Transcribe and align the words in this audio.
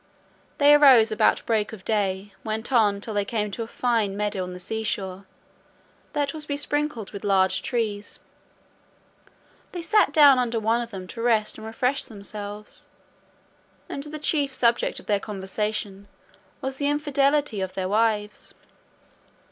They 0.57 0.73
arose 0.73 1.11
about 1.11 1.45
break 1.45 1.71
of 1.73 1.85
day, 1.85 2.33
went 2.43 2.71
on 2.71 3.01
till 3.01 3.13
they 3.13 3.23
came 3.23 3.51
to 3.51 3.61
a 3.61 3.67
fine 3.67 4.17
meadow 4.17 4.41
on 4.41 4.53
the 4.53 4.59
seashore, 4.59 5.27
that 6.13 6.33
was 6.33 6.47
be 6.47 6.57
sprinkled 6.57 7.11
with 7.11 7.23
large 7.23 7.61
trees 7.61 8.17
They 9.73 9.83
sat 9.83 10.11
down 10.11 10.39
under 10.39 10.59
one 10.59 10.81
of 10.81 10.89
them 10.89 11.05
to 11.09 11.21
rest 11.21 11.59
and 11.59 11.67
refresh 11.67 12.05
themselves, 12.05 12.89
and 13.87 14.01
the 14.05 14.17
chief 14.17 14.51
subject 14.51 14.99
of 14.99 15.05
their 15.05 15.19
conversation 15.19 16.07
was 16.61 16.77
the 16.77 16.87
infidelity 16.87 17.61
or 17.61 17.67
their 17.67 17.87
wives. 17.89 18.55